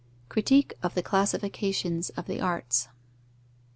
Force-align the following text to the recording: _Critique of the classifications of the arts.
_Critique 0.31 0.71
of 0.81 0.95
the 0.95 1.03
classifications 1.03 2.09
of 2.17 2.25
the 2.25 2.41
arts. 2.41 2.87